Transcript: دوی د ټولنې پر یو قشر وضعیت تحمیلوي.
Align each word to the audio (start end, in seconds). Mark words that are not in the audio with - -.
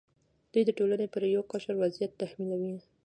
دوی 0.51 0.63
د 0.65 0.71
ټولنې 0.77 1.07
پر 1.13 1.21
یو 1.35 1.43
قشر 1.51 1.73
وضعیت 1.83 2.11
تحمیلوي. 2.21 2.75